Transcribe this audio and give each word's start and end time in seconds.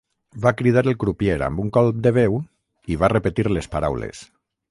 Va 0.43 0.51
cridar 0.61 0.81
el 0.91 0.95
crupier, 1.03 1.35
amb 1.47 1.61
un 1.65 1.69
colp 1.75 1.99
de 2.07 2.13
veu, 2.17 2.39
i 2.95 2.99
va 3.05 3.13
repetir 3.15 3.49
les 3.53 3.69
paraules. 3.77 4.27